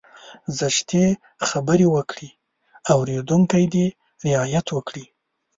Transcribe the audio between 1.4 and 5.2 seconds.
خبرې وکړي اورېدونکی دې رعايت وکړي.